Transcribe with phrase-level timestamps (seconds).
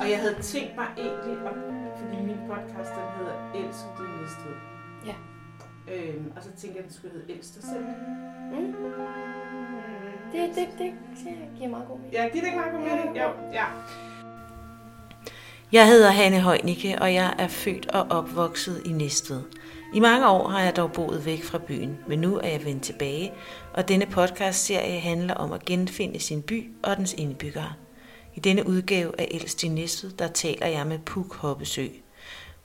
[0.00, 1.56] Og jeg havde tænkt mig egentlig, om,
[1.96, 4.48] fordi min podcast den hedder Elsk din næste
[5.06, 5.16] Ja.
[5.94, 7.84] Øhm, og så tænkte jeg, at den skulle hedde Elsk dig selv.
[8.52, 8.74] Mm.
[10.32, 10.92] Det, det, det,
[11.24, 12.14] det giver meget god mening.
[12.14, 13.18] Ja, giver det ikke meget god mening?
[13.18, 13.64] Jo, ja.
[15.72, 19.42] Jeg hedder Hanne Højnicke, og jeg er født og opvokset i Næstved.
[19.94, 22.82] I mange år har jeg dog boet væk fra byen, men nu er jeg vendt
[22.82, 23.32] tilbage,
[23.74, 27.72] og denne podcast-serie handler om at genfinde sin by og dens indbyggere.
[28.34, 31.86] I denne udgave af Elst i Næstved, der taler jeg med Puk Hoppesø.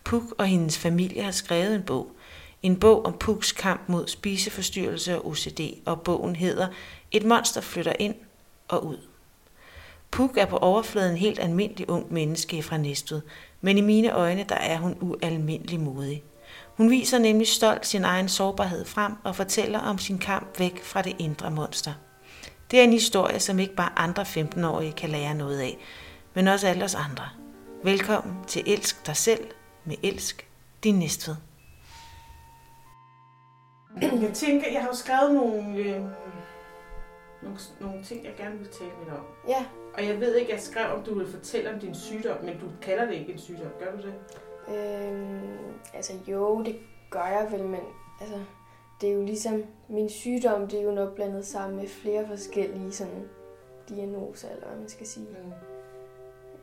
[0.03, 2.11] Puk og hendes familie har skrevet en bog.
[2.63, 6.67] En bog om Puks kamp mod spiseforstyrrelse og OCD, og bogen hedder
[7.11, 8.15] Et monster flytter ind
[8.67, 8.97] og ud.
[10.11, 13.21] Puk er på overfladen en helt almindelig ung menneske fra Næstved,
[13.61, 16.23] men i mine øjne der er hun ualmindelig modig.
[16.77, 21.01] Hun viser nemlig stolt sin egen sårbarhed frem og fortæller om sin kamp væk fra
[21.01, 21.93] det indre monster.
[22.71, 25.77] Det er en historie, som ikke bare andre 15-årige kan lære noget af,
[26.33, 27.23] men også alle os andre.
[27.83, 29.47] Velkommen til Elsk dig selv
[29.85, 30.47] med Elsk
[30.83, 31.35] din Næstved.
[34.01, 36.01] Jeg tænker, jeg har jo skrevet nogle, øh,
[37.41, 39.25] nogle, nogle ting, jeg gerne vil tale lidt om.
[39.47, 39.65] Ja,
[39.97, 42.65] Og jeg ved ikke, jeg skrev, om du vil fortælle om din sygdom, men du
[42.81, 43.71] kalder det ikke en sygdom.
[43.79, 44.13] Gør du det?
[44.75, 46.79] øhm, altså jo, det
[47.09, 47.79] gør jeg vel, men
[48.21, 48.39] altså,
[49.01, 52.91] det er jo ligesom, min sygdom, det er jo nok blandet sammen med flere forskellige
[52.91, 53.29] sådan,
[53.89, 55.27] diagnoser, eller hvad man skal sige.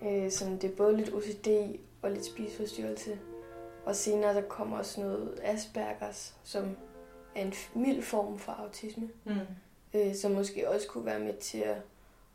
[0.01, 0.09] Mm.
[0.09, 3.19] Øh, sådan, det er både lidt OCD og lidt spiseforstyrrelse.
[3.87, 6.77] Og senere der kommer også noget Aspergers, som
[7.35, 9.33] er en mild form for autisme, Mm.
[9.95, 11.77] øh, som måske også kunne være med til at,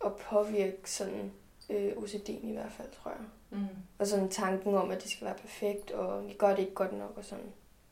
[0.05, 1.31] at påvirke sådan
[1.69, 3.19] øh, OCD'en i hvert fald, tror jeg.
[3.49, 3.65] Mm.
[3.99, 6.97] Og sådan tanken om, at det skal være perfekt, og vi gør det ikke godt
[6.97, 7.45] nok, og sådan,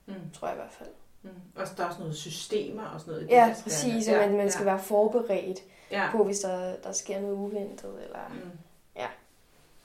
[0.06, 0.14] Mm.
[0.34, 0.90] tror jeg i hvert fald.
[1.22, 1.30] Mm.
[1.56, 3.30] Og der er også noget systemer og sådan noget.
[3.30, 5.60] Ja, præcis, at man, man skal være forberedt
[5.92, 6.10] ja.
[6.12, 8.20] på, hvis der, der sker noget uventet, eller...
[8.30, 8.52] Mm.
[8.96, 9.08] Ja.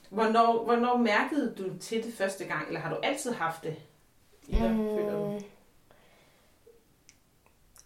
[0.09, 3.75] Hvornår, hvornår mærkede du til det første gang, eller har du altid haft det?
[4.47, 5.31] I dig, føler du?
[5.31, 5.43] Mm.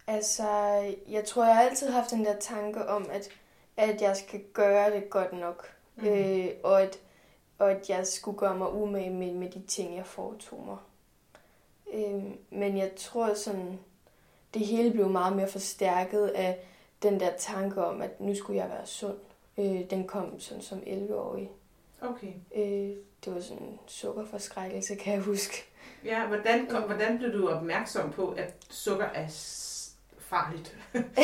[0.07, 0.47] Altså,
[1.09, 3.29] jeg tror, jeg har altid haft den der tanke om, at,
[3.77, 5.67] at jeg skal gøre det godt nok.
[5.95, 6.03] Mm.
[6.03, 6.09] Mm.
[6.09, 6.99] Øh, og, at,
[7.59, 10.77] og at jeg skulle gøre mig umage med, med de ting, jeg foretog mig.
[11.93, 13.79] Øh, men jeg tror sådan,
[14.53, 16.59] det hele blev meget mere forstærket af
[17.03, 19.17] den der tanke om, at nu skulle jeg være sund.
[19.57, 21.49] Øh, den kom sådan som 11-årig.
[22.01, 22.33] Okay.
[22.55, 22.95] Øh,
[23.25, 25.63] det var sådan en sukkerforskrækkelse, kan jeg huske.
[26.05, 29.27] Ja, hvordan, kom, hvordan blev du opmærksom på, at sukker er
[30.17, 30.77] farligt?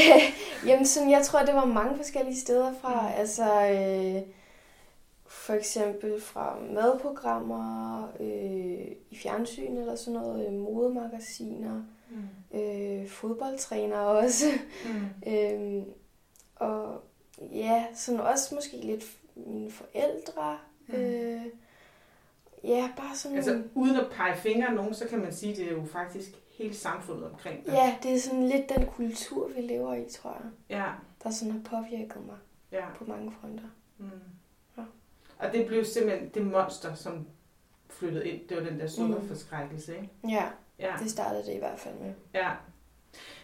[0.68, 3.02] Jamen, sådan, jeg tror, det var mange forskellige steder fra.
[3.02, 3.14] Mm.
[3.18, 4.22] Altså, øh,
[5.46, 12.60] for eksempel fra madprogrammer, øh, i fjernsyn eller sådan noget, øh, modemagasiner, Mm.
[12.60, 14.46] øh, fodboldtrænere også.
[14.86, 15.32] Mm.
[15.34, 15.84] øh,
[16.56, 17.02] og
[17.42, 19.04] ja, sådan også måske lidt
[19.36, 20.58] mine forældre.
[20.88, 20.96] Mm.
[20.96, 21.42] Øh,
[22.64, 23.38] ja, bare sådan...
[23.38, 26.30] Altså, uden at pege fingre nogen, så kan man sige, at det er jo faktisk
[26.58, 27.74] hele samfundet omkring dig.
[27.74, 30.92] Ja, det er sådan lidt den kultur, vi lever i, tror jeg, Ja,
[31.24, 32.38] der sådan har påvirket mig
[32.72, 32.86] ja.
[32.98, 33.68] på mange fronter.
[33.98, 34.10] Mm.
[35.40, 37.28] Og det blev simpelthen det monster, som
[37.90, 38.48] flyttede ind.
[38.50, 40.10] Det var den der sukkerforskrækkelse, ikke?
[40.30, 40.46] Ja,
[40.80, 40.94] Ja.
[41.00, 42.14] det startede det i hvert fald med.
[42.34, 42.52] Ja.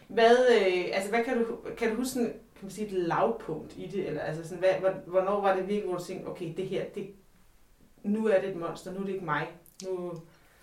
[0.08, 3.74] Hvad, øh, altså, hvad kan du, kan du huske sådan, kan man sige, et lavpunkt
[3.78, 4.08] i det?
[4.08, 6.86] Eller, altså sådan, hvad, hvor- hvornår var det virkelig, hvor du tænkte, okay, det her,
[6.96, 7.10] det,
[8.04, 9.48] nu er det et monster, nu er det ikke mig.
[9.86, 10.14] Nu,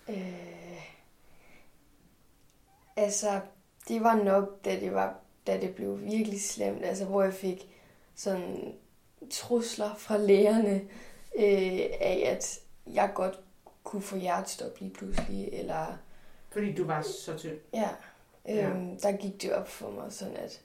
[0.09, 0.81] Øh,
[2.95, 3.41] altså,
[3.87, 5.15] det var nok, da det, var,
[5.47, 7.69] da det blev virkelig slemt, altså hvor jeg fik
[8.15, 8.73] sådan
[9.31, 10.81] trusler fra lægerne
[11.35, 12.59] øh, af, at
[12.93, 13.39] jeg godt
[13.83, 15.97] kunne få hjertestop lige pludselig, eller
[16.51, 17.57] fordi du var så tynd.
[17.73, 17.89] ja,
[18.45, 18.69] Ja.
[18.69, 20.61] øhm, der gik det op for mig sådan, at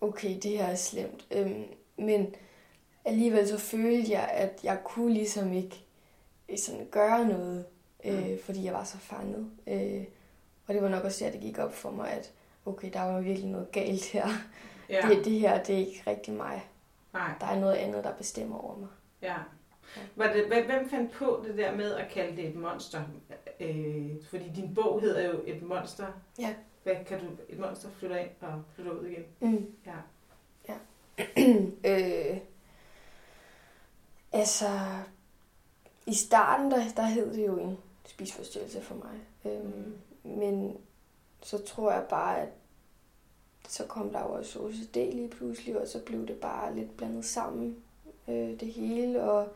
[0.00, 1.26] okay, det her er slemt.
[1.30, 1.64] Øhm,
[1.98, 2.34] men
[3.04, 5.84] alligevel så følte jeg, at jeg kunne ligesom ikke
[6.48, 7.64] øh, sådan gøre noget,
[8.04, 9.50] øh, fordi jeg var så fanget.
[9.66, 10.04] Øh,
[10.66, 12.32] og det var nok også der, det gik op for mig, at
[12.66, 14.28] okay, der var virkelig noget galt her.
[14.88, 15.08] Ja.
[15.08, 15.14] Ja.
[15.14, 16.64] Det, det her, det er ikke rigtig mig.
[17.12, 18.88] Nej, Der er noget andet, der bestemmer over mig.
[19.22, 19.36] ja.
[20.16, 23.02] Var det, hvem, fandt på det der med at kalde det et monster?
[23.60, 26.06] Øh, fordi din bog hedder jo Et monster.
[26.38, 26.54] Ja.
[26.82, 29.24] Hvad kan du, et monster flytter ind og flytter ud igen?
[29.40, 29.74] Mm.
[29.86, 29.96] Ja.
[30.68, 30.76] ja.
[32.32, 32.38] øh,
[34.32, 34.68] altså,
[36.06, 39.20] i starten, der, der hed det jo en spisforstyrrelse for mig.
[39.44, 40.76] Øhm, men
[41.42, 42.48] så tror jeg bare, at
[43.68, 47.24] så kom der jo også OCD lige pludselig, og så blev det bare lidt blandet
[47.24, 47.76] sammen,
[48.28, 49.22] øh, det hele.
[49.22, 49.48] Og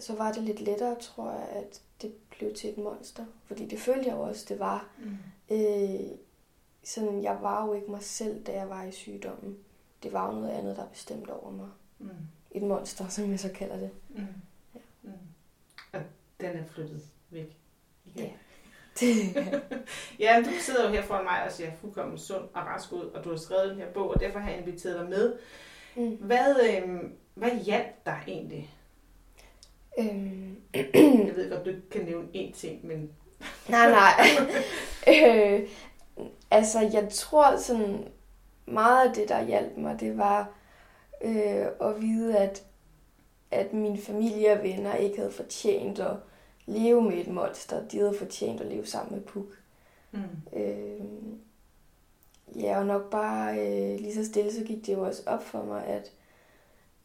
[0.00, 3.24] så var det lidt lettere, tror jeg, at det blev til et monster.
[3.46, 4.88] Fordi det følte jeg jo også, det var.
[4.98, 5.16] Mm.
[5.50, 6.00] Øh,
[6.84, 9.58] sådan, jeg var jo ikke mig selv, da jeg var i sygdommen.
[10.02, 11.68] Det var jo noget andet, der bestemte over mig.
[11.98, 12.10] Mm.
[12.50, 13.90] Et monster, som jeg så kalder det.
[14.08, 14.26] Mm.
[14.74, 14.80] Ja.
[15.02, 16.00] Mm.
[16.40, 17.56] den er flyttet væk.
[18.04, 18.24] Igen.
[18.24, 18.30] Ja.
[20.24, 23.24] ja, du sidder jo her foran mig og ser fuldkommen sund og rask ud, og
[23.24, 25.38] du har skrevet den her bog, og derfor har jeg inviteret dig med.
[25.96, 26.16] Mm.
[26.16, 28.75] Hvad, øh, hvad hjalp dig egentlig?
[29.98, 30.56] Øhm,
[31.26, 33.10] Jeg ved godt, du ikke kan nævne én ting, men...
[33.68, 34.12] nej, nej.
[35.14, 35.68] øh,
[36.50, 38.04] altså, jeg tror sådan
[38.66, 40.52] meget af det, der hjalp mig, det var
[41.24, 42.64] øh, at vide, at,
[43.50, 46.16] at mine familie og venner ikke havde fortjent at
[46.66, 47.88] leve med et monster.
[47.88, 49.46] De havde fortjent at leve sammen med Puk.
[50.12, 50.58] Mm.
[50.58, 51.04] Øh,
[52.62, 55.64] ja, og nok bare øh, lige så stille, så gik det jo også op for
[55.64, 56.12] mig, at,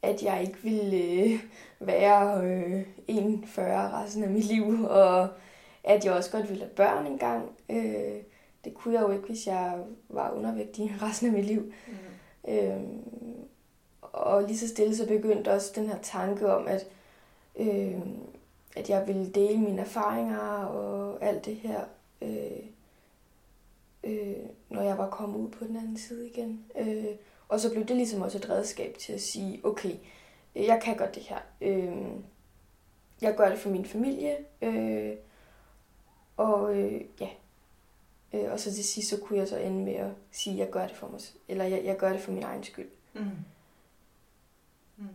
[0.02, 1.40] at jeg ikke ville øh,
[1.80, 5.28] være øh, 41 resten af mit liv, og
[5.84, 7.50] at jeg også godt ville have børn engang.
[7.70, 8.22] Øh,
[8.64, 9.78] det kunne jeg jo ikke, hvis jeg
[10.08, 11.72] var undervægtig resten af mit liv.
[11.86, 12.52] Mm.
[12.52, 12.80] Øh,
[14.02, 16.86] og lige så stille så begyndte også den her tanke om, at,
[17.56, 18.00] øh,
[18.76, 21.80] at jeg ville dele mine erfaringer og alt det her,
[22.22, 22.62] øh,
[24.04, 24.36] øh,
[24.68, 26.64] når jeg var kommet ud på den anden side igen.
[26.78, 27.04] Øh,
[27.52, 29.94] og så blev det ligesom også et redskab til at sige, okay,
[30.54, 31.38] jeg kan godt det her.
[31.60, 32.06] Øh,
[33.22, 34.36] jeg gør det for min familie.
[34.62, 35.16] Øh,
[36.36, 37.28] og øh, ja,
[38.32, 40.86] øh, og så til sidst så kunne jeg så ende med at sige, jeg gør
[40.86, 42.88] det for mig, eller jeg, jeg gør det for min egen skyld.
[43.12, 43.30] Mm.
[44.96, 45.08] Mm.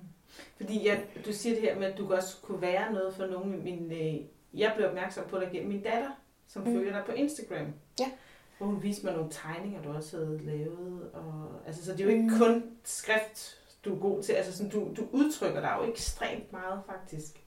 [0.57, 3.63] Fordi jeg, du siger det her med, at du også kunne være noget for nogen.
[3.63, 4.22] Min, øh,
[4.60, 6.12] jeg blev opmærksom på dig gennem min datter,
[6.48, 6.74] som mm.
[6.74, 7.74] følger dig på Instagram.
[8.00, 8.12] Ja.
[8.57, 11.09] Hvor hun viste mig nogle tegninger, du også havde lavet.
[11.13, 14.33] Og, altså, så det er jo ikke kun skrift, du er god til.
[14.33, 17.44] Altså, sådan, du, du udtrykker dig jo ekstremt meget, faktisk.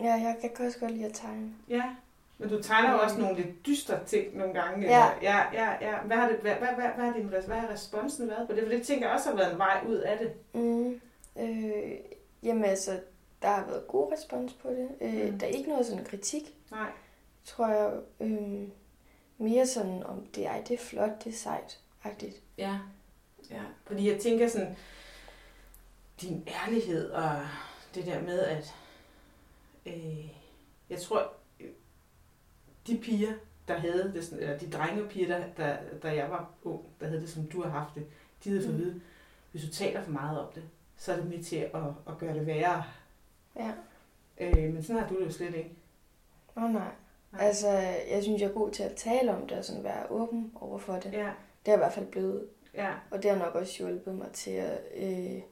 [0.00, 1.50] Ja, jeg, kan også godt lide at tegne.
[1.68, 1.94] Ja.
[2.38, 4.86] Men du tegner jo også nogle lidt dystre ting nogle gange.
[4.86, 5.10] Ja.
[5.16, 6.00] Eller, ja, ja, ja.
[6.02, 8.62] Hvad, har det, hvad, hvad, hvad, hvad, er din, hvad har responsen været på det?
[8.62, 10.32] For det tænker jeg også har været en vej ud af det.
[10.62, 11.00] Mm.
[11.40, 11.92] Øh,
[12.42, 13.00] jamen altså,
[13.42, 14.88] der har været god respons på det.
[15.00, 15.38] Øh, Mm.
[15.38, 16.90] Der er ikke noget sådan kritik, Nej.
[17.44, 17.92] tror jeg.
[18.20, 18.68] Øh,
[19.42, 22.42] mere sådan om det, ej, det er flot, det er sejt, agtigt.
[22.58, 22.78] Ja.
[23.50, 23.62] ja.
[23.86, 24.76] Fordi jeg tænker sådan,
[26.20, 27.40] din ærlighed og
[27.94, 28.74] det der med, at
[29.86, 30.28] øh,
[30.90, 31.32] jeg tror,
[32.86, 33.32] de piger,
[33.68, 36.84] der havde det, sådan, eller de drenge og piger, der, der, da jeg var ung,
[37.00, 38.06] der havde det, som du har haft det,
[38.44, 38.84] de havde fået at Mm.
[38.86, 39.00] vide,
[39.52, 40.62] hvis du taler for meget om det,
[40.96, 42.84] så er det med til at, at gøre det værre.
[43.56, 43.72] Ja.
[44.38, 45.70] Øh, men sådan har du det jo slet ikke.
[46.56, 46.90] Åh oh, nej.
[47.32, 47.46] Nej.
[47.46, 47.68] Altså,
[48.10, 50.78] jeg synes, jeg er god til at tale om det og sådan være åben over
[50.78, 51.12] for det.
[51.12, 51.24] Ja, Det
[51.66, 52.48] har jeg i hvert fald blevet.
[52.74, 55.42] ja, Og det har nok også hjulpet mig til at øh,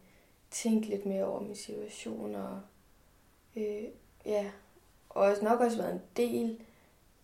[0.50, 2.34] tænke lidt mere over min situation.
[2.34, 2.60] Og,
[3.56, 3.84] øh,
[4.26, 4.50] ja.
[5.08, 6.50] og også nok også været en del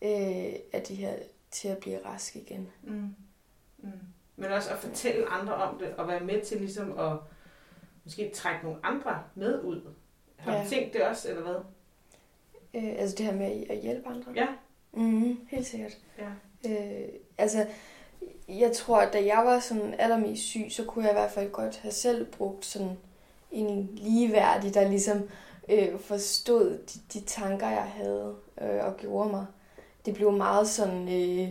[0.03, 1.15] øh, af det her
[1.51, 2.69] til at blive rask igen.
[2.83, 3.15] Mm.
[3.79, 3.91] Mm.
[4.37, 7.13] Men også at fortælle andre om det, og være med til ligesom at
[8.05, 9.81] måske trække nogle andre med ud.
[10.37, 10.53] Har.
[10.57, 10.65] Ja.
[10.65, 11.57] du tænkt det også, eller hvad?
[12.77, 14.33] Øh, altså det her med at hjælpe andre.
[14.35, 14.47] Ja.
[14.93, 15.99] Mm, helt sikkert.
[16.19, 16.31] Ja.
[16.71, 17.09] Øh,
[17.39, 17.67] altså,
[18.49, 21.51] jeg tror, at da jeg var sådan allermest syg, så kunne jeg i hvert fald
[21.51, 22.99] godt have selv brugt sådan
[23.53, 25.29] en ligeværdig, der ligesom
[25.69, 29.47] øh, forstod de, de tanker, jeg havde øh, og gjorde mig.
[30.07, 31.51] Det blev meget sådan, øh,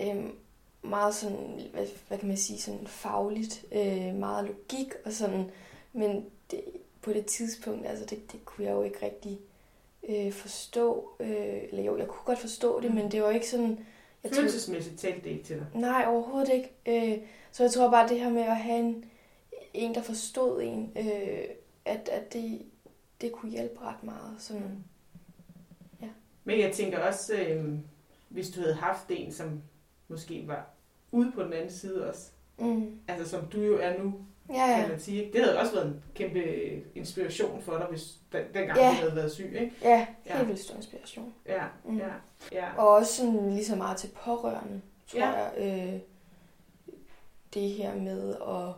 [0.00, 0.24] øh,
[0.82, 5.50] meget sådan, hvad, hvad kan man sige, sådan fagligt, øh, meget logik og sådan,
[5.92, 6.64] men det,
[7.02, 9.53] på det tidspunkt, altså det, det kunne jeg jo ikke rigtig øh,
[10.32, 13.78] forstå, øh, eller jo, jeg kunne godt forstå det, men det var ikke sådan,
[14.24, 15.66] jeg Følelsesmæssigt talte det ikke til dig.
[15.74, 16.70] nej, overhovedet ikke.
[16.86, 17.18] Øh,
[17.52, 19.04] så jeg tror bare, det her med at have en,
[19.74, 21.44] en der forstod en, øh,
[21.84, 22.62] at, at det,
[23.20, 24.34] det kunne hjælpe ret meget.
[24.38, 24.84] Sådan,
[26.02, 26.08] Ja.
[26.44, 27.74] Men jeg tænker også, øh,
[28.28, 29.62] hvis du havde haft en, som
[30.08, 30.66] måske var
[31.12, 34.14] ude på den anden side også, mm, altså som du jo er nu,
[34.48, 35.24] ja, kan ja, man sige.
[35.24, 35.32] ikke?
[35.38, 36.42] Det havde også været en kæmpe
[36.94, 38.88] inspiration for dig, hvis den, dengang Ja.
[38.90, 39.72] du havde været syg, ikke?
[39.82, 40.44] ja, helt Ja.
[40.44, 41.34] vildt stor inspiration.
[41.46, 41.98] Ja, Mm.
[41.98, 42.08] ja,
[42.52, 42.76] ja.
[42.76, 45.30] Og også sådan lige så meget til pårørende, tror Ja.
[45.30, 45.52] jeg.
[45.94, 46.00] Øh,
[47.54, 48.74] det her med, at,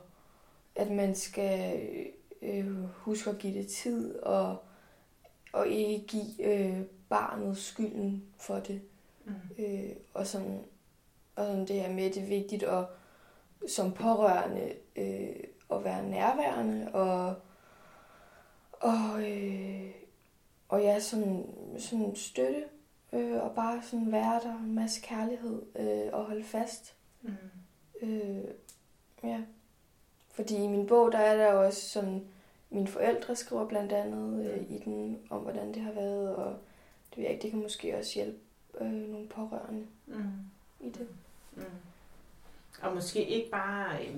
[0.86, 1.80] at man skal
[2.42, 4.56] øh, huske at give det tid, og,
[5.52, 8.80] og ikke give øh, barnet skylden for det.
[9.24, 9.32] Mm.
[9.64, 10.60] Øh, og, sådan,
[11.36, 12.84] og sådan det her med, at det er vigtigt at,
[13.68, 15.36] som pårørende øh,
[15.72, 17.34] at være nærværende og,
[18.72, 19.90] og, øh,
[20.68, 21.46] og ja, sådan,
[21.78, 22.64] sådan støtte
[23.12, 26.94] øh, og bare sådan være der, en masse kærlighed øh, og holde fast.
[27.22, 27.36] Mm.
[28.02, 28.44] Øh,
[29.22, 29.40] ja.
[30.30, 32.24] Fordi i min bog, der er der også sådan,
[32.70, 36.58] mine forældre skriver blandt andet øh, i den, om hvordan det har været, og
[37.10, 38.38] det ved jeg ikke, det kan måske også hjælpe
[38.80, 40.24] øh, nogle pårørende Mm.
[40.80, 41.08] i det.
[41.56, 41.62] Mm.
[42.82, 44.16] Og måske ikke bare øh,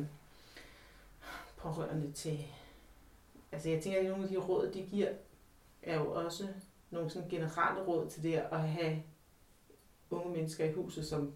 [1.59, 2.38] pårørende til...
[3.53, 5.09] Altså jeg tænker, at nogle af de råd, de giver,
[5.83, 6.45] er jo også
[6.91, 9.03] nogle sådan generelle råd til det at have
[10.11, 11.33] unge mennesker i huset, som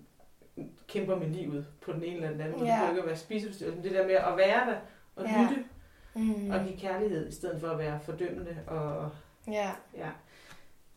[0.88, 2.67] kæmper med livet på den ene eller den anden måde.
[2.69, 2.73] Ja.
[2.73, 4.76] Det behøver ikke at være spiseforstyrrelse, men det der med at være der
[5.17, 5.49] og Ja.
[5.50, 5.64] lytte
[6.14, 6.50] Mm.
[6.50, 9.11] og give kærlighed, i stedet for at være fordømmende og
[9.49, 9.71] Ja.
[9.97, 10.09] ja,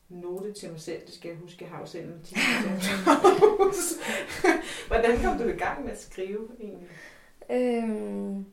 [0.10, 1.06] note til mig selv.
[1.06, 2.26] Det skal jeg huske, jeg har jo selv en.
[4.88, 6.88] Hvordan kom du i gang med at skrive egentlig?
[7.52, 8.46] Øhm,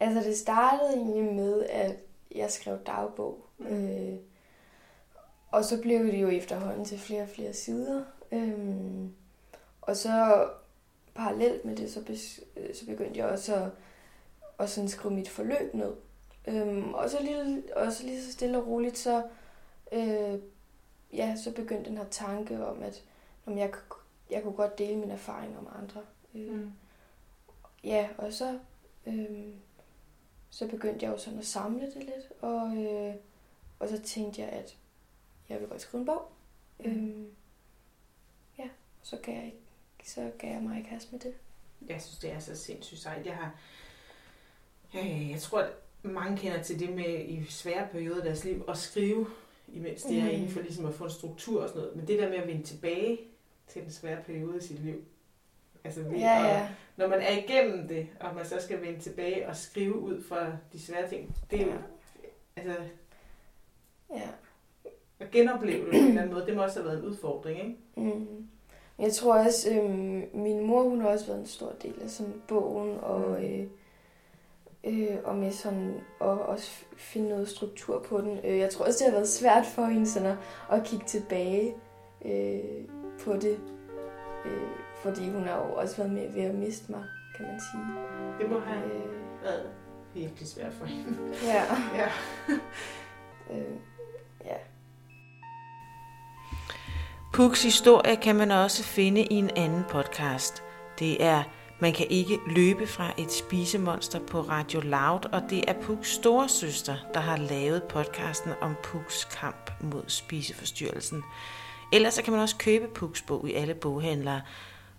[0.00, 1.96] altså det startede egentlig med, at
[2.34, 3.46] jeg skrev dagbog.
[3.58, 4.14] Øh,
[5.50, 8.02] og så blev det jo efterhånden til flere og flere sider.
[8.32, 9.12] Øhm,
[9.80, 10.48] og så
[11.14, 13.70] parallelt med det, så, bes, øh, så begyndte jeg også at,
[14.58, 15.92] at sådan skrive mit forløb ned.
[16.48, 19.22] Øhm, og, så lige, og så lige så stille og roligt, så,
[19.92, 20.38] øh,
[21.12, 23.02] ja, så begyndte den her tanke om, at
[23.46, 23.72] om jeg,
[24.30, 26.00] jeg kunne godt dele mine erfaringer med andre.
[26.34, 26.72] Øh, Mm.
[27.84, 28.58] Ja, og så,
[29.06, 29.52] øhm,
[30.50, 33.14] så begyndte jeg jo sådan at samle det lidt, og, øh,
[33.78, 34.76] og så tænkte jeg, at
[35.48, 36.28] jeg vil godt skrive en bog.
[36.78, 36.90] Mm.
[36.90, 37.26] Øhm,
[38.58, 38.68] ja,
[39.02, 41.34] så kan jeg, ikke- så gav jeg mig i kast med det.
[41.88, 43.26] Jeg synes, det er så sindssygt sejt.
[43.26, 43.54] Jeg har...
[44.94, 45.70] Øh, jeg tror, at
[46.02, 49.26] mange kender til det med i svære perioder af deres liv at skrive,
[49.68, 50.34] imens de er Mhm.
[50.34, 51.96] inde for ligesom at få en struktur og sådan noget.
[51.96, 53.20] Men det der med at vende tilbage
[53.68, 55.04] til den svære periode i sit liv,
[55.84, 56.68] altså ved Ja, at- ja.
[56.96, 60.46] når man er igennem det, og man så skal vende tilbage og skrive ud fra
[60.72, 61.76] de svære ting, det er jo, Ja.
[62.56, 62.82] altså,
[64.14, 64.28] Ja.
[65.20, 67.58] at genopleve det på en eller anden måde, det må også have været en udfordring,
[67.60, 67.76] ikke?
[68.16, 68.46] Mm.
[68.98, 72.42] Jeg tror også, øhm, min mor, hun har også været en stor del af sådan
[72.48, 73.34] bogen, og, Mm.
[73.44, 73.66] øh,
[74.84, 78.38] øh, og med sådan, og også finde noget struktur på den.
[78.44, 80.36] Øh, jeg tror også, det har været svært for hende sådan at,
[80.78, 81.74] at kigge tilbage
[82.24, 82.84] øh,
[83.24, 83.60] på det,
[84.46, 84.68] øh,
[85.02, 87.04] fordi hun har jo også været med ved at miste mig,
[87.36, 87.82] kan man sige.
[88.40, 89.66] Det må have Øh, været
[90.14, 91.18] virkelig svært for hende.
[91.44, 91.62] ja.
[91.98, 92.08] Ja.
[93.50, 93.74] Øh,
[94.44, 94.54] ja.
[97.32, 100.62] Puks historie kan man også finde i en anden podcast.
[100.98, 101.42] Det er
[101.82, 106.48] Man kan ikke løbe fra et spisemonster på Radio Loud, og det er Puks store
[106.48, 111.22] søster, der har lavet podcasten om Puks kamp mod spiseforstyrrelsen.
[111.92, 114.40] Ellers så kan man også købe Puks bog i alle boghandlere,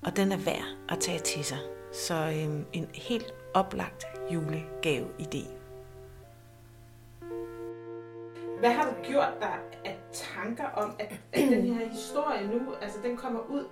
[0.05, 1.58] og den er værd at tage til sig.
[1.93, 5.48] Så øhm, en helt oplagt julegave-idé.
[8.60, 9.53] Hvad har du gjort dig
[9.86, 13.65] af tanker om, at, at den her historie nu, altså den kommer ud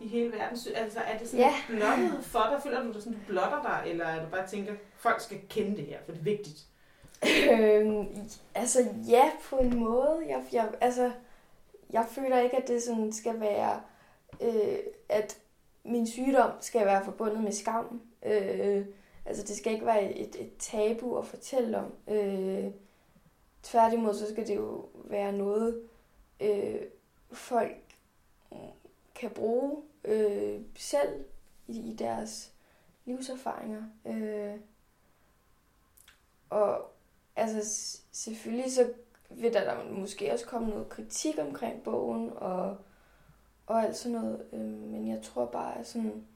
[0.00, 0.58] i hele verden?
[0.76, 1.52] Altså er det sådan Ja.
[1.68, 2.60] blottet for dig?
[2.62, 5.76] Føler du dig sådan, du blotter dig, eller er du bare tænker, folk skal kende
[5.76, 6.58] det her, for det er vigtigt?
[7.52, 8.06] Øhm,
[8.54, 10.18] altså ja, på en måde.
[10.28, 11.10] Jeg, jeg, altså,
[11.92, 13.80] jeg føler ikke, at det sådan skal være,
[14.40, 15.36] øh, at
[15.84, 18.02] min sygdom skal være forbundet med skam.
[18.22, 18.86] Øh,
[19.24, 21.92] altså det skal ikke være et, et tabu at fortælle om.
[22.08, 22.70] Øh,
[23.62, 25.82] tværtimod, så skal det jo være noget,
[26.40, 26.80] øh,
[27.32, 27.76] folk
[29.14, 31.24] kan bruge øh, selv
[31.66, 32.52] i, i deres
[33.04, 33.82] livserfaringer.
[34.06, 34.60] Øh,
[36.50, 36.90] og
[37.36, 38.92] altså selvfølgelig så
[39.30, 42.76] vil der, der måske også komme noget kritik omkring bogen og,
[43.66, 44.46] og alt sådan noget.
[44.52, 46.26] Øh, men jeg tror bare, at sådan,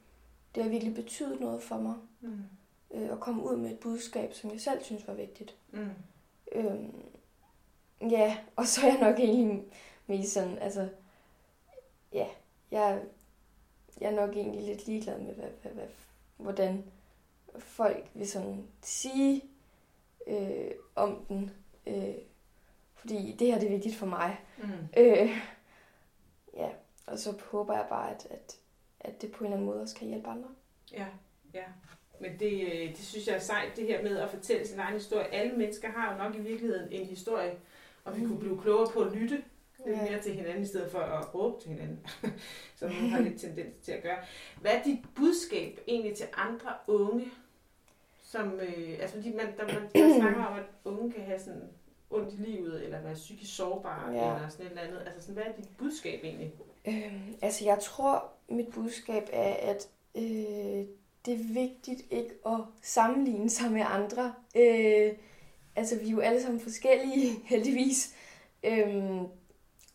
[0.55, 2.43] det har virkelig betydet noget for mig Mm.
[2.91, 5.57] øh, at komme ud med et budskab, som jeg selv synes var vigtigt.
[5.71, 5.89] Mm.
[6.53, 6.95] Øhm,
[8.11, 9.63] ja, og så er jeg nok egentlig
[10.07, 10.89] mest sådan, altså,
[12.13, 12.27] ja,
[12.71, 13.03] jeg,
[14.01, 15.87] jeg er nok egentlig lidt ligeglad med, hvad, hvad, hvad,
[16.37, 16.85] hvordan
[17.59, 19.43] folk vil sådan sige
[20.27, 21.51] øh, om den.
[21.87, 22.15] Øh,
[22.95, 24.41] fordi det her det er vigtigt for mig.
[24.59, 24.65] Mm.
[24.97, 25.31] Øh,
[26.55, 26.69] ja,
[27.11, 28.57] og så håber jeg bare, at, at,
[29.01, 30.49] at det på en eller anden måde også kan hjælpe andre.
[30.93, 31.07] Ja,
[31.55, 31.65] ja.
[32.21, 34.95] Men det, øh, det synes jeg er sejt, det her med at fortælle sin egen
[34.95, 35.35] historie.
[35.35, 37.55] Alle mennesker har jo nok i virkeligheden en historie,
[38.05, 38.29] og vi Mm.
[38.29, 39.43] kunne blive klogere på at lytte
[39.87, 40.03] lidt Ja.
[40.11, 42.07] mere til hinanden, i stedet for at råbe til hinanden,
[42.79, 44.19] som nogle har lidt tendens til at gøre.
[44.61, 47.29] Hvad er dit budskab egentlig til andre unge,
[48.23, 51.69] som, øh, altså fordi man, der, man, man snakker om, at unge kan have sådan
[52.11, 54.35] ondt i livet, eller være psykisk sårbare, Ja.
[54.37, 55.03] eller sådan et eller andet.
[55.07, 56.53] Altså sådan, hvad er dit budskab egentlig?
[56.89, 60.87] Øhm, altså, jeg tror, mit budskab er, at øh,
[61.27, 64.35] det er vigtigt ikke at sammenligne sig med andre.
[64.57, 65.13] Øh,
[65.77, 68.15] altså, vi er jo alle sammen forskellige, heldigvis.
[68.63, 69.27] Øhm,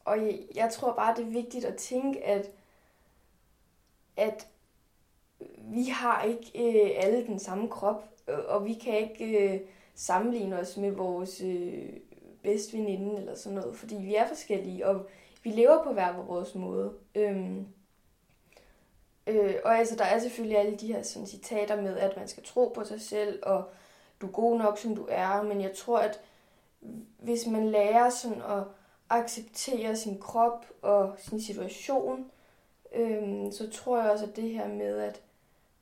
[0.05, 2.51] og jeg, jeg tror bare, det er vigtigt at tænke, at,
[4.17, 4.47] at
[5.57, 8.09] vi har ikke øh, alle den samme krop,
[8.47, 9.59] og vi kan ikke øh,
[9.95, 11.89] sammenligne os med vores øh,
[12.43, 15.09] bedste veninde eller sådan noget, fordi vi er forskellige, og
[15.43, 16.93] vi lever på hver vores måde.
[17.15, 17.67] Øhm,
[19.27, 22.43] øh, og altså, der er selvfølgelig alle de her sådan, citater med, at man skal
[22.43, 23.63] tro på sig selv, og
[24.21, 26.21] du er god nok, som du er, men jeg tror, at
[27.19, 28.63] hvis man lærer sådan at,
[29.09, 32.31] acceptere sin krop og sin situation,
[32.95, 35.21] øhm, så tror jeg også, at det her med, at,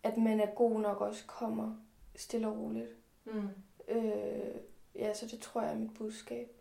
[0.04, 1.76] at man er god nok, også kommer
[2.16, 2.90] stille og roligt.
[3.26, 3.50] Mm.
[3.88, 4.56] Øh,
[4.96, 6.61] ja, så det tror jeg er mit budskab.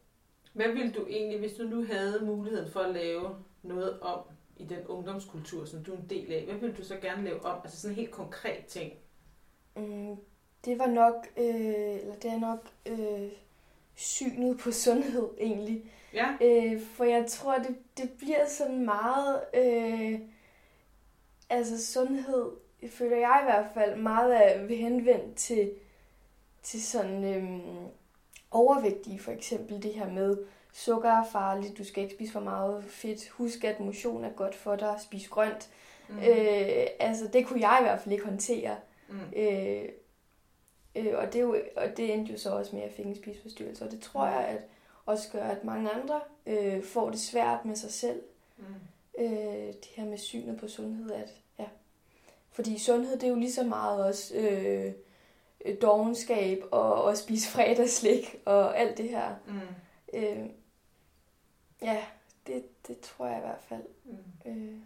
[0.53, 4.21] Hvad ville du egentlig, hvis du nu havde muligheden for at lave noget om
[4.57, 7.45] i den ungdomskultur, som du er en del af, hvad ville du så gerne lave
[7.45, 7.61] om?
[7.65, 8.93] Altså sådan en helt konkret ting.
[9.77, 10.17] Mm,
[10.65, 13.29] det var nok, øh, eller det er nok øh,
[13.95, 15.85] synet på sundhed egentlig.
[16.15, 16.27] Ja.
[16.41, 20.21] Øh, for jeg tror, det, det bliver sådan meget, øh,
[21.51, 22.51] altså sundhed,
[22.89, 25.71] føler jeg i hvert fald, meget af henvendt til,
[26.63, 27.61] til sådan øh,
[28.51, 30.39] overvægtige for eksempel det her med,
[30.73, 34.55] sukker er farligt, du skal ikke spise for meget fedt, husk at motion er godt
[34.55, 35.69] for dig, spis grønt.
[36.09, 36.19] Mm.
[36.19, 38.77] Øh, altså det kunne jeg i hvert fald ikke håndtere.
[39.09, 39.19] Mm.
[39.37, 39.89] Øh,
[40.95, 43.07] øh, og, det er jo, og det endte jo så også med, at jeg fik
[43.07, 44.61] en spiseforstyrrelse, og det tror jeg at
[45.07, 48.23] også gør, at mange andre øh, får det svært med sig selv.
[48.59, 48.65] Mm.
[49.25, 51.67] Øh, det her med synet på sundhed, at ja.
[52.53, 54.93] Fordi sundhed, det er jo lige så meget også øh,
[55.83, 59.35] dogenskab og at spise fredagslik og alt det her.
[59.47, 59.61] Mm.
[60.15, 60.47] Øh,
[61.83, 62.03] ja,
[62.47, 63.85] det, det tror jeg i hvert fald.
[64.05, 64.51] Mm.
[64.51, 64.79] Øh,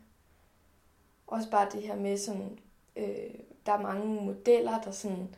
[1.26, 2.58] også bare det her med sådan,
[2.96, 3.34] øh,
[3.66, 5.34] der er mange modeller, der sådan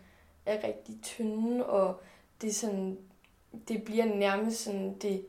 [0.47, 2.01] er rigtig tynde, og
[2.41, 2.99] det sådan,
[3.69, 5.27] det bliver nærmest sådan det,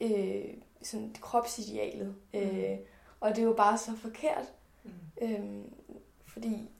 [0.00, 2.14] øh, sådan det kropsidealet.
[2.32, 2.38] Mm.
[2.40, 2.78] Øh,
[3.20, 4.52] og det er jo bare så forkert.
[4.84, 4.90] Mm.
[5.22, 5.64] Øh,
[6.26, 6.70] fordi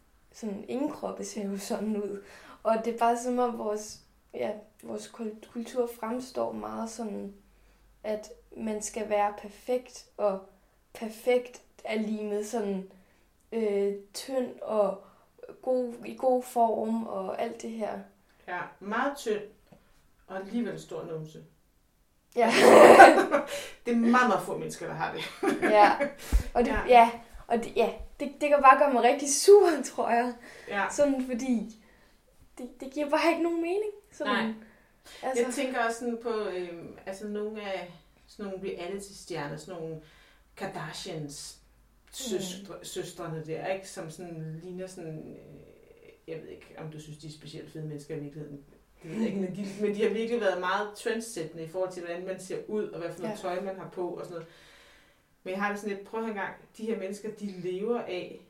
[0.40, 2.22] sådan ingen kroppe ser jo sådan ud.
[2.62, 4.00] Og det er bare som om vores,
[4.34, 4.50] ja,
[4.82, 5.08] vores
[5.52, 7.34] kultur fremstår meget sådan,
[8.04, 10.40] at man skal være perfekt, og
[10.94, 12.90] perfekt er lige med sådan
[13.52, 15.02] øh, tynd og
[15.62, 17.98] god, i god form og alt det her.
[18.48, 19.42] Ja, meget tynd
[20.26, 21.44] og alligevel stor numse.
[22.36, 22.46] Ja.
[23.86, 25.22] det er meget, meget få mennesker, der har det.
[25.62, 25.92] ja,
[26.54, 26.84] og det, ja.
[26.88, 27.10] ja,
[27.46, 30.34] og det, ja, det, det kan bare gøre mig rigtig sur, tror jeg.
[30.68, 30.86] Ja.
[30.90, 31.76] Sådan fordi,
[32.58, 33.92] det, det giver bare ikke nogen mening.
[34.12, 34.54] Sådan, Nej.
[35.22, 35.44] Altså.
[35.44, 37.92] Jeg tænker også sådan på, øh, altså nogle af
[38.26, 40.00] sådan nogle reality-stjerner, sådan nogle
[40.56, 41.58] Kardashians
[42.12, 42.84] søstre, mm.
[42.84, 43.88] søstrene der, ikke?
[43.88, 47.84] som sådan ligner sådan, øh, jeg ved ikke, om du synes, de er specielt fede
[47.86, 48.64] mennesker i virkeligheden.
[49.02, 51.92] Det ved jeg ikke, men de, men de har virkelig været meget trendsættende i forhold
[51.92, 53.40] til, hvordan man ser ud, og hvad for noget ja.
[53.40, 54.48] tøj man har på og sådan noget.
[55.44, 58.40] Men jeg har det sådan lidt, prøv en gang, de her mennesker, de lever af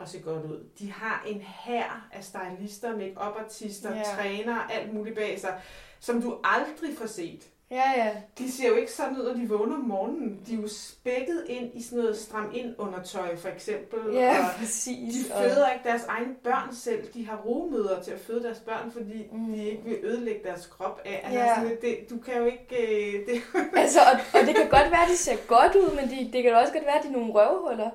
[0.00, 0.68] at se godt ud.
[0.78, 4.02] De har en hær af stylister, make-up-artister, ja.
[4.02, 5.60] trænere, alt muligt bag sig,
[6.00, 7.48] som du aldrig får set.
[7.70, 8.10] Ja, ja.
[8.38, 10.40] De ser jo ikke sådan ud, når de vågner om morgenen.
[10.46, 14.14] De er jo spækket ind i sådan noget stram ind undertøj, for eksempel.
[14.14, 15.14] Ja, og præcis.
[15.14, 15.72] De føder og...
[15.74, 17.08] ikke deres egne børn selv.
[17.14, 19.52] De har rumøder til at føde deres børn, fordi mm.
[19.52, 21.20] de ikke vil ødelægge deres krop af.
[21.24, 21.54] Altså, ja.
[21.54, 22.66] sådan, det, du kan jo ikke...
[22.70, 23.42] Øh, det...
[23.82, 26.42] altså, og, og, det kan godt være, at de ser godt ud, men de, det
[26.42, 27.90] kan også godt være, at de er nogle røvhuller.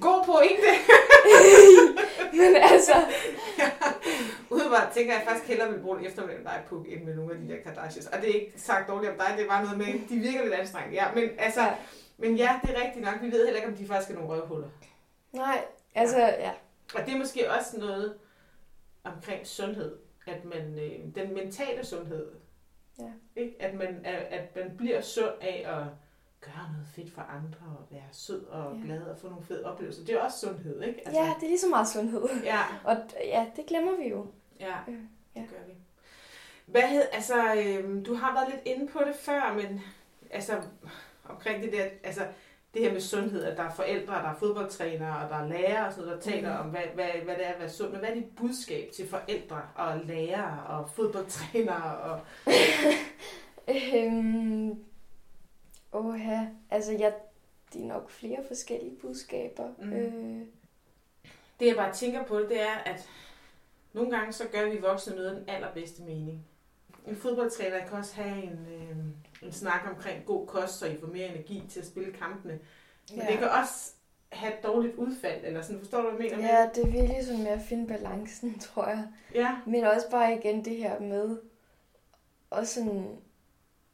[0.00, 0.70] God pointe.
[2.38, 2.92] Men altså...
[3.58, 3.70] ja.
[4.50, 7.34] Udebart tænker jeg faktisk hellere vil bruge en eftermiddag med dig på, end med nogle
[7.34, 8.06] af de der Kardashians.
[8.06, 10.42] Og det er ikke sagt dårligt om dig, det er bare noget med, de virker
[10.42, 10.94] lidt anstrengt.
[10.94, 11.62] Ja, men altså...
[11.62, 11.74] Ja.
[12.18, 13.14] Men ja, det er rigtigt nok.
[13.22, 14.68] Vi ved heller ikke, om de faktisk er nogle røvhuller.
[15.32, 16.42] Nej, altså, ja.
[16.42, 16.52] ja.
[16.94, 18.14] Og det er måske også noget
[19.04, 19.96] omkring sundhed.
[20.26, 22.26] At man, øh, den mentale sundhed.
[22.98, 23.12] Ja.
[23.36, 23.56] Ikke?
[23.60, 25.84] At, man, at man bliver sund af at
[26.42, 28.84] gøre noget fedt for andre, og være sød og ja.
[28.84, 30.04] glad og få nogle fede oplevelser.
[30.04, 31.00] Det er også sundhed, ikke?
[31.06, 32.22] Altså, ja, det er lige så meget sundhed.
[32.44, 32.60] Ja.
[32.84, 34.26] og ja, det glemmer vi jo.
[34.60, 34.94] Ja, øh,
[35.36, 35.40] ja.
[35.40, 35.72] det gør vi.
[36.66, 39.80] Hvad hed, altså, øh, du har været lidt inde på det før, men
[40.30, 40.52] altså,
[41.24, 42.22] omkring det der, altså,
[42.74, 45.86] det her med sundhed, at der er forældre, der er fodboldtrænere, og der er lærere,
[45.86, 46.66] og sådan noget, der taler mm.
[46.66, 47.90] om, hvad, hvad, hvad det er at være sund.
[47.90, 51.96] Men hvad er dit budskab til forældre og lærere og fodboldtrænere?
[51.98, 52.20] Og...
[53.94, 54.84] øhm,
[55.92, 56.48] Åh, ja.
[56.70, 57.14] Altså, jeg,
[57.72, 59.68] det er nok flere forskellige budskaber.
[59.78, 59.92] Mm.
[59.92, 60.46] Øh.
[61.60, 63.08] Det, jeg bare tænker på, det er, at
[63.92, 66.46] nogle gange så gør vi voksne noget af den allerbedste mening.
[67.06, 68.96] En fodboldtræner kan også have en, øh,
[69.46, 72.58] en snak omkring god kost, så I får mere energi til at spille kampene.
[73.10, 73.26] Men ja.
[73.30, 73.92] det kan også
[74.32, 76.48] have et dårligt udfald, eller sådan, forstår du, hvad jeg mener?
[76.48, 79.08] Ja, det er virkelig sådan med at finde balancen, tror jeg.
[79.34, 79.56] Ja.
[79.66, 81.38] Men også bare igen det her med,
[82.50, 83.16] også sådan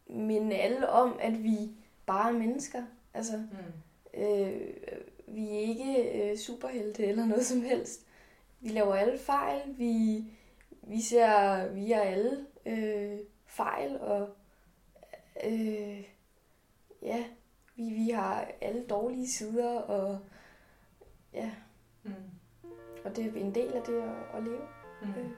[0.06, 1.70] minde alle om, at vi
[2.08, 2.82] bare mennesker.
[3.14, 4.20] Altså, mm.
[4.20, 4.60] øh,
[5.26, 8.06] vi er ikke øh, superhelte eller noget som helst.
[8.60, 9.60] Vi laver alle fejl.
[9.66, 10.24] Vi,
[10.82, 14.28] vi ser, vi er alle øh, fejl, og
[15.44, 16.04] øh,
[17.02, 17.24] ja,
[17.76, 20.18] vi, vi har alle dårlige sider, og
[21.32, 21.50] ja,
[22.02, 22.12] mm.
[23.04, 24.68] og det er en del af det at, at leve.
[25.02, 25.08] Mm.
[25.08, 25.30] Øh,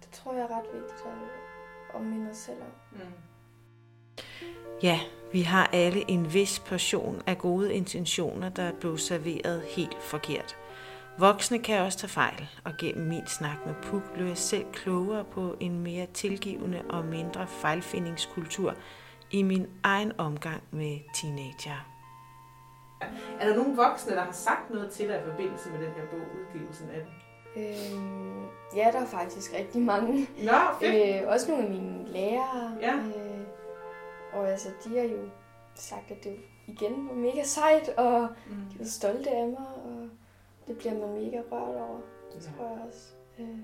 [0.00, 2.72] det tror jeg er ret vigtigt at, at minde os selv om.
[2.92, 2.98] Mm.
[4.82, 5.00] Ja,
[5.32, 10.56] vi har alle en vis portion af gode intentioner, der er blevet serveret helt forkert.
[11.18, 15.24] Voksne kan også tage fejl, og gennem min snak med Puk blev jeg selv klogere
[15.24, 18.74] på en mere tilgivende og mindre fejlfindingskultur
[19.30, 21.86] i min egen omgang med teenager.
[23.40, 26.06] Er der nogen voksne, der har sagt noget til dig i forbindelse med den her
[26.10, 27.12] bog, udgivelsen af den?
[27.56, 28.42] Øhm,
[28.76, 30.28] ja, der er faktisk rigtig mange.
[30.38, 31.22] Nå, fedt.
[31.22, 32.76] Øh, også nogle af mine lærere.
[32.80, 32.94] Ja.
[32.94, 33.31] Øh,
[34.32, 35.28] og altså, de har jo
[35.74, 38.54] sagt, at det igen var mega sejt, og Mm.
[38.72, 40.08] de var stolte af mig, og
[40.66, 42.00] det bliver man mega rørt over,
[42.34, 42.52] det Ja.
[42.58, 43.08] tror jeg også.
[43.38, 43.58] Øh,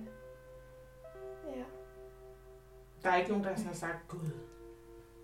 [1.57, 1.65] ja.
[3.03, 4.31] Der er ikke nogen, der har sagt, gud,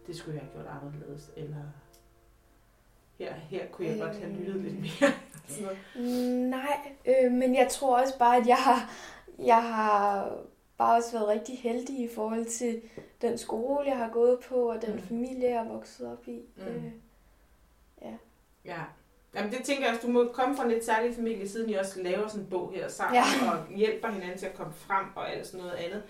[0.06, 1.56] det skulle jeg have gjort anderledes, eller
[3.18, 4.38] her, her kunne jeg godt have Øh.
[4.38, 5.10] lyttet lidt mere.
[5.48, 6.50] Sådan noget.
[6.50, 8.90] Nej, øh, men jeg tror også bare, at jeg har,
[9.38, 10.30] jeg har
[10.78, 12.82] bare også været rigtig heldig i forhold til
[13.22, 15.02] den skole, jeg har gået på, og den Mm.
[15.02, 16.40] familie, jeg er vokset op i.
[16.56, 16.62] Mm.
[16.66, 16.82] Øh,
[18.64, 18.80] Ja.
[19.34, 21.74] Jamen det tænker jeg også, du må komme fra en lidt særlig familie, siden I
[21.74, 23.50] også laver sådan en bog her sammen, Ja.
[23.52, 26.02] og hjælper hinanden til at komme frem og alt sådan noget andet.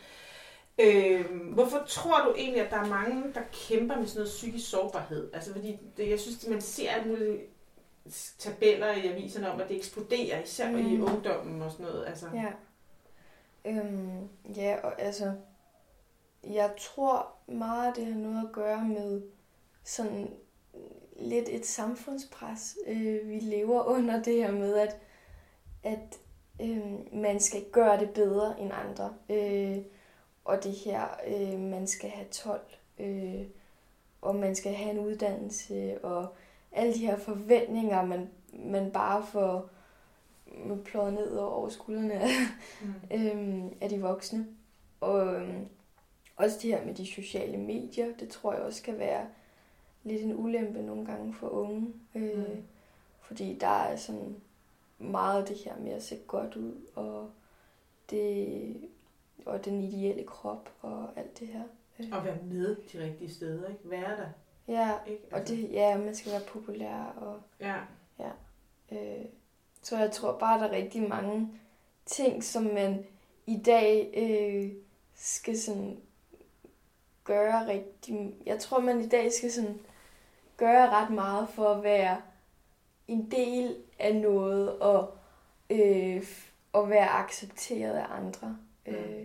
[0.79, 4.71] Øh, hvorfor tror du egentlig, at der er mange, der kæmper med sådan noget psykisk
[4.71, 5.31] sårbarhed?
[5.33, 7.41] Altså fordi det, jeg synes, man ser alle mulige
[8.39, 10.79] tabeller i aviserne om, at det eksploderer, især mm.
[10.79, 11.03] i Mm.
[11.05, 12.07] ungdommen og sådan noget.
[12.07, 12.27] Altså.
[12.35, 12.47] Ja.
[13.65, 15.33] Øhm, ja, og altså,
[16.45, 19.23] jeg tror meget, det har noget at gøre med
[19.85, 20.31] sådan
[21.17, 24.97] lidt et samfundspres, øh, vi lever under det her med, at,
[25.83, 26.19] at
[26.61, 29.15] øh, man skal gøre det bedre end andre.
[29.31, 29.79] Øh,
[30.45, 32.61] og det her, øh, man skal have 12,
[32.99, 33.47] øh,
[34.23, 36.35] og man skal have en uddannelse, og
[36.73, 39.69] alle de her forventninger, man, man bare får
[40.85, 42.29] pløjet ned over skuldrene af,
[42.83, 42.95] Mm.
[43.17, 44.47] øhm, af de voksne.
[45.01, 45.69] Og øhm,
[46.37, 49.27] også det her med de sociale medier, det tror jeg også kan være
[50.05, 51.93] lidt en ulempe nogle gange for unge.
[52.15, 52.63] Øh, Mm.
[53.21, 54.37] Fordi der er sådan
[54.99, 57.31] meget det her med at se godt ud, og,
[58.11, 58.77] det,
[59.47, 61.63] og den ideelle krop og alt det her.
[61.99, 63.91] Øh, Og være med de rigtige steder, ikke?
[63.91, 64.29] Være der,
[64.69, 65.23] ja, ikke?
[65.33, 68.31] og det, ja, man skal være populær og Ja.
[68.93, 69.25] Øh,
[69.85, 71.49] så jeg tror bare, der er rigtig mange
[72.07, 73.07] ting, som man
[73.47, 74.73] i dag øh,
[75.15, 75.99] skal sådan
[77.25, 78.35] gøre rigtig...
[78.47, 79.81] Jeg tror, man i dag skal sådan
[80.57, 82.21] gøre ret meget for at være
[83.09, 85.15] en del af noget og,
[85.71, 86.27] øh,
[86.73, 88.59] og være accepteret af andre.
[88.87, 88.95] Mm.
[88.95, 89.25] Øh,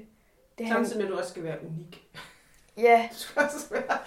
[0.58, 2.10] det Samtidig med, at du også skal være unik.
[2.88, 3.98] ja, Du skal også være...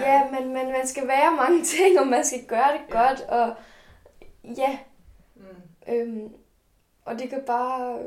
[0.00, 2.98] ja, men, men man skal være mange ting, og man skal gøre det Ja.
[2.98, 3.54] godt, og
[4.44, 4.78] ja.
[5.88, 6.32] Øhm,
[7.04, 7.98] og det kan bare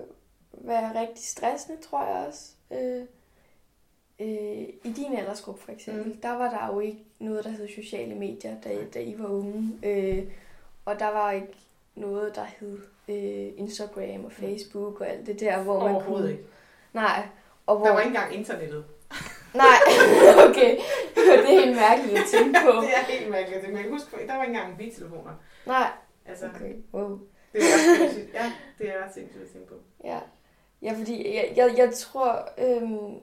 [0.54, 2.50] være rigtig stressende, tror jeg også.
[2.72, 3.02] Øh,
[4.20, 6.10] øh, I din aldersgruppe for eksempel, Mm.
[6.10, 6.22] mm.
[6.22, 9.80] der var der jo ikke noget, der hed sociale medier, da, da I var unge.
[9.84, 10.24] Øh,
[10.86, 11.54] og der var ikke
[11.96, 16.32] noget, der hed øh, Instagram og Facebook og alt det der, hvor man kunne...
[16.32, 16.44] ikke.
[16.94, 17.28] Nej.
[17.66, 17.86] Og hvor...
[17.86, 18.86] Der var ikke engang internettet.
[19.54, 19.78] Nej,
[20.50, 20.78] okay.
[21.16, 22.72] det er helt mærkeligt at tænke på.
[22.82, 23.74] det er helt mærkeligt.
[23.74, 25.32] Men huske, der var ikke engang mobiltelefoner.
[25.66, 25.90] Nej,
[26.26, 26.74] Altså, okay.
[26.94, 27.20] Wow.
[27.54, 28.34] Det er sindssygt.
[28.40, 29.76] Ja, det er sindssygt at tænke på.
[30.04, 30.20] Ja,
[30.82, 33.16] ja fordi jeg, jeg, jeg tror, øhm,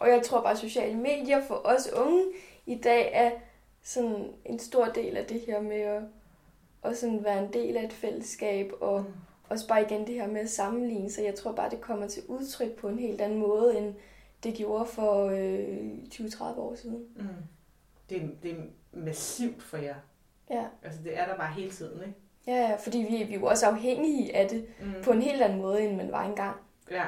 [0.00, 2.24] og jeg tror bare, at sociale medier for os unge
[2.66, 3.30] i dag er
[3.82, 6.02] sådan en stor del af det her med at,
[6.82, 9.12] at sådan være en del af et fællesskab, og Mm.
[9.50, 12.22] også bare igen det her med at sammenligne, så jeg tror bare, det kommer til
[12.28, 13.94] udtryk på en helt anden måde, end
[14.42, 17.06] det gjorde for øh, 20-30 år siden.
[17.16, 17.26] Mm.
[18.10, 18.56] Det, er, det er
[18.92, 19.94] massivt for jer.
[20.50, 22.14] Ja, Altså, det er der bare hele tiden, ikke?
[22.46, 24.92] Ja, ja fordi vi, vi er jo også afhængige af det Mm.
[25.04, 26.56] på en helt anden måde, end man var engang.
[26.90, 27.04] Ja.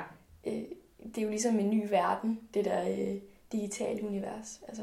[0.46, 0.62] Øh,
[1.04, 3.16] det er jo ligesom en ny verden, det der øh,
[3.52, 4.60] digitale univers.
[4.68, 4.82] Altså,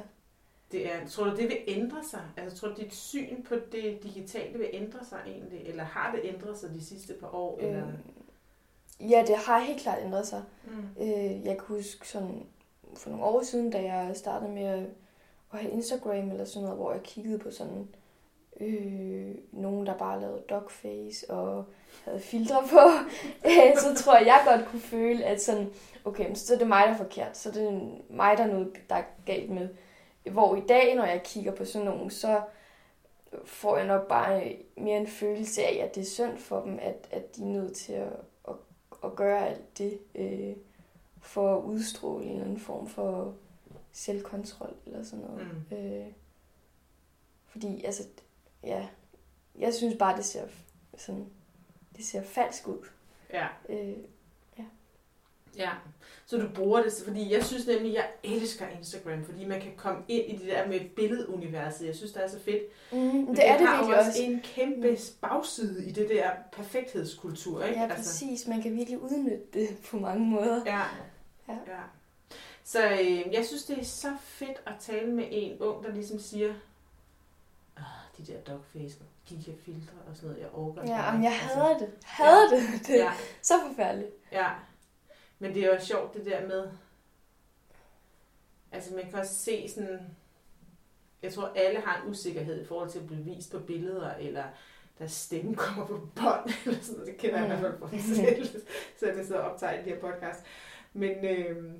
[0.71, 2.21] Det er, tror du, det vil ændre sig?
[2.37, 5.61] Altså, tror du, dit syn på det digitale vil ændre sig egentlig?
[5.65, 7.59] Eller har det ændret sig de sidste par år?
[7.59, 7.87] Eller?
[8.99, 10.43] Øh, ja, det har helt klart ændret sig.
[10.65, 11.03] Mm.
[11.03, 12.43] Øh, jeg kan huske sådan
[12.97, 14.83] for nogle år siden, da jeg startede med at
[15.59, 17.87] have Instagram eller sådan noget, hvor jeg kiggede på sådan
[18.59, 21.65] øh, nogen, der bare lavede dogface og
[22.05, 22.79] havde filtre på,
[23.49, 25.69] øh, så tror jeg, jeg godt kunne føle, at sådan,
[26.05, 28.71] okay, så er det mig, der er forkert, så er det mig, der er noget,
[28.89, 29.69] der er galt med.
[30.31, 32.41] Hvor i dag, når jeg kigger på sådan nogen, så
[33.45, 37.07] får jeg nok bare mere en følelse af, at det er synd for dem, at,
[37.11, 38.13] at de er nødt til at,
[38.47, 38.53] at,
[39.03, 40.55] at gøre alt det, øh,
[41.19, 43.33] for at udstråle en eller anden form for
[43.91, 45.47] selvkontrol eller sådan noget.
[45.71, 45.77] Mm.
[45.77, 46.05] Øh,
[47.47, 48.03] fordi, altså,
[48.65, 48.87] ja,
[49.59, 50.47] jeg synes bare, det ser
[50.97, 51.25] sådan,
[51.97, 52.85] det ser falsk ud.
[53.33, 53.47] Ja.
[53.69, 53.93] Øh,
[55.57, 55.71] Ja,
[56.25, 60.03] så du bruger det, fordi jeg synes nemlig, jeg elsker Instagram, fordi man kan komme
[60.07, 61.87] ind i det der med billeduniverset.
[61.87, 62.63] Jeg synes, det er så fedt.
[62.91, 64.23] Mm, Men det er det har virkelig også også.
[64.23, 67.81] en kæmpe bagside i det der perfekthedskultur, ikke?
[67.81, 68.47] Ja, præcis.
[68.47, 70.61] Man kan virkelig udnytte det på mange måder.
[70.65, 70.81] Ja.
[71.47, 71.53] Ja.
[71.67, 71.81] ja.
[72.63, 76.19] Så øh, jeg synes, det er så fedt at tale med en ung, der ligesom
[76.19, 76.53] siger,
[78.17, 81.13] de der dogface og de der filtre og sådan noget, jeg orker ikke Ja, mere."
[81.13, 81.89] men jeg Altså, hader det.
[82.03, 82.87] Hader det.
[82.87, 84.11] Det er Ja, så forfærdeligt.
[84.31, 84.49] ja.
[85.39, 86.69] Men det er jo sjovt det der med,
[88.71, 89.99] altså man kan også se sådan,
[91.21, 94.43] jeg tror alle har en usikkerhed i forhold til at blive vist på billeder, eller
[94.99, 97.07] deres stemme kommer på bånd, eller sådan noget.
[97.07, 98.61] Det kender jeg i hvert fald for mig selv,
[98.99, 100.45] så jeg så optager i de her podcast.
[100.93, 101.73] Men, øh,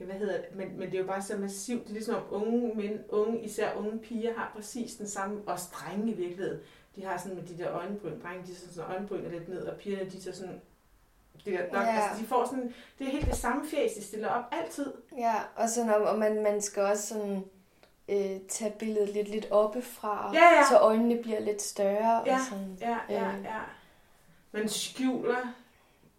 [0.00, 0.56] ja, hvad hedder det?
[0.56, 1.82] Men, men det er jo bare så massivt.
[1.82, 5.64] Det er ligesom om unge mænd, unge, især unge piger, har præcis den samme, også
[5.72, 6.60] drenge i virkeligheden.
[6.96, 9.76] De har sådan med de der øjenbryn, drenge, de så sådan øjenbryn lidt ned, og
[9.78, 10.60] pigerne, de så sådan,
[11.44, 11.86] det der, der, Ja.
[12.00, 14.92] altså, de får sådan, det er helt det samme fjæs, de stiller op altid.
[15.18, 17.44] Ja, og, sådan, og- og man, man skal også sådan,
[18.08, 20.62] øh, tage billedet lidt, lidt oppefra, Ja, ja.
[20.70, 22.22] så øjnene bliver lidt større.
[22.26, 22.34] Ja.
[22.34, 22.76] Og sådan.
[22.80, 23.44] Ja, ja, Øh.
[23.44, 23.58] ja.
[24.52, 25.54] Man skjuler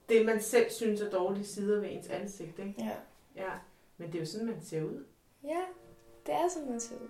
[0.10, 2.76] det, man selv synes er dårlige sider ved ens ansigt, ikke?
[2.78, 2.89] Ja.
[3.36, 3.50] Ja.
[4.02, 5.06] Men det er jo sådan, man ser ud.
[5.44, 5.62] ja,
[6.26, 7.10] det er sådan, man ser ud.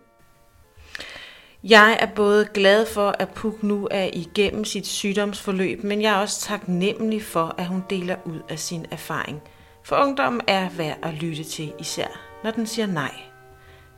[1.63, 6.21] Jeg er både glad for, at Puk nu er igennem sit sygdomsforløb, men jeg er
[6.21, 9.41] også taknemmelig for, at hun deler ud af sin erfaring.
[9.83, 12.07] For ungdommen er værd at lytte til, især
[12.43, 13.13] når den siger nej.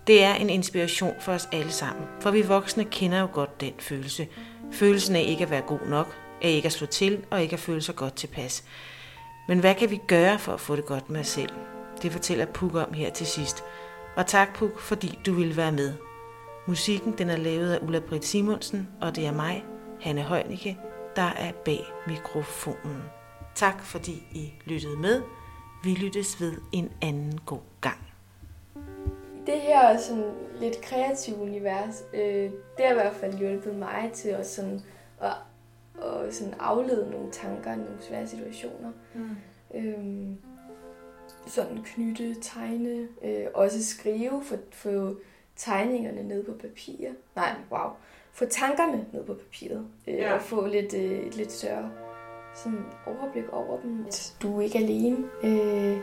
[0.08, 3.74] Det er en inspiration for os alle sammen, for vi voksne kender jo godt den
[3.80, 4.28] følelse.
[4.72, 7.60] Følelsen af ikke at være god nok, af ikke at slå til og ikke at
[7.60, 8.64] føle sig godt tilpas.
[9.48, 11.50] Men hvad kan vi gøre for at få det godt med os selv?
[12.04, 13.64] Det fortæller Puk om her til sidst.
[14.16, 15.94] Og tak Puk, fordi du ville være med.
[16.68, 19.66] Musikken den er lavet af Ulla Britt Simonsen, og det er mig,
[20.02, 20.78] Hanne Højnicke,
[21.16, 23.04] der er bag mikrofonen.
[23.56, 25.22] Tak fordi I lyttede med.
[25.84, 27.98] Vi lyttes ved en anden god gang.
[29.46, 34.30] Det her sådan lidt kreative univers, øh, det har i hvert fald hjulpet mig til
[34.30, 34.82] at, sådan,
[35.22, 35.34] at,
[36.04, 38.92] at sådan aflede nogle tanker i nogle svære situationer.
[39.14, 39.36] Mm.
[39.76, 40.38] Øhm,
[41.46, 45.16] sådan knytte, tegne, øh, også skrive, få, få
[45.56, 47.10] tegningerne ned på papir.
[47.36, 47.90] Nej, wow.
[48.32, 49.88] Få tankerne ned på papiret.
[50.08, 50.34] Øh, Ja.
[50.34, 51.92] Og få lidt, øh, et lidt større
[52.56, 54.06] sådan overblik over dem.
[54.42, 55.18] Du er ikke alene.
[55.44, 55.98] Øh,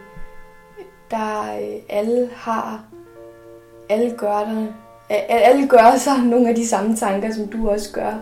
[1.10, 2.84] der øh, alle har,
[3.88, 4.66] alle gør der,
[5.28, 8.20] alle gør sig nogle af de samme tanker, som du også gør.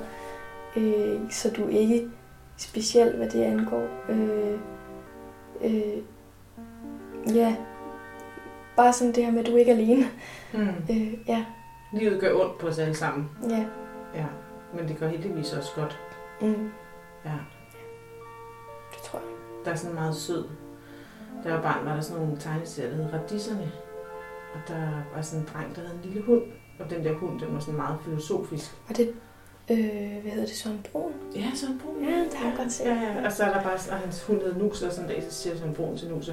[0.77, 2.09] Øh, så du er ikke
[2.57, 3.89] speciel, hvad det angår.
[4.09, 4.59] Øh,
[5.65, 6.03] øh,
[7.35, 7.57] ja,
[8.77, 10.07] bare sådan det her med, at du ikke er alene.
[10.55, 10.69] Mm.
[10.91, 11.45] Øh, ja,
[11.93, 13.31] Livet gør ondt på os alle sammen.
[13.51, 13.65] ja.
[14.15, 14.25] Ja.
[14.75, 15.99] Men det gør heldigvis også godt.
[16.41, 16.71] Mm,
[17.25, 17.31] Ja.
[18.93, 19.29] det tror jeg.
[19.65, 20.45] Der er sådan meget sød.
[21.45, 23.73] Da jeg var barn, var der sådan nogle tegneserier, der hed Radisserne.
[24.55, 26.43] Og der var sådan en dreng, der havde en lille hund.
[26.81, 28.71] Og den der hund, den var sådan meget filosofisk.
[28.89, 29.09] Og det,
[29.71, 29.79] øh,
[30.23, 31.13] hvad hedder det, Søren Brun?
[31.37, 32.05] Ja, sådan brun.
[32.05, 32.85] Ja, det har jeg godt set.
[32.85, 33.27] Ja, ja.
[33.27, 35.43] Og så er der bare, og hans hund hedder Nus, og sådan en dag, så
[35.43, 36.31] siger sådan brun til Nus,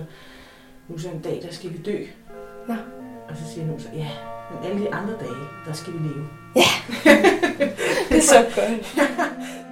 [0.87, 1.97] Nus, en dag, der skal vi dø.
[2.67, 2.73] Nå.
[3.29, 4.09] Og så siger Nus, ja,
[4.51, 6.27] men alle de andre dage, der skal vi leve.
[8.09, 9.07] Det er så godt.